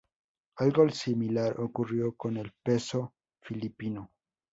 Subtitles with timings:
[0.55, 4.09] Algo similar ocurrió con el peso filipino.